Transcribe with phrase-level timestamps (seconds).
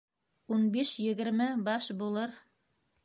[0.55, 2.35] Ун биш-егерме баш булыр.